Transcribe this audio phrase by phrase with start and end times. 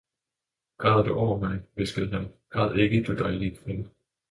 [0.77, 1.59] Græder du over mig?
[1.73, 3.89] hviskede han, græd ikke, du dejlige kvinde!